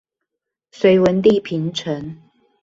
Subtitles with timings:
[0.71, 2.19] 隋文帝平陳